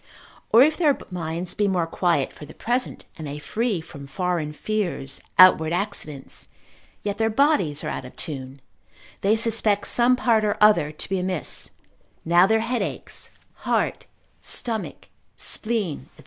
[0.51, 4.51] Or if their minds be more quiet for the present, and they free from foreign
[4.51, 6.47] fears, outward accidents,
[7.03, 8.61] yet their bodies are out of tune,
[9.21, 11.69] they suspect some part or other to be amiss,
[12.25, 14.07] now their head aches, heart,
[14.39, 16.19] stomach, spleen, &c.